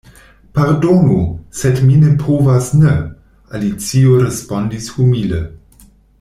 [0.59, 1.17] "Pardonu,
[1.59, 2.95] sed mi ne povas ne,"
[3.59, 5.45] Alicio respondis humile.